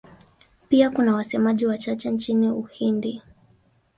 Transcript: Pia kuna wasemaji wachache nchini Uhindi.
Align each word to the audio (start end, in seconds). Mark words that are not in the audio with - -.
Pia 0.69 0.89
kuna 0.89 1.13
wasemaji 1.15 1.65
wachache 1.65 2.11
nchini 2.11 2.49
Uhindi. 2.49 3.21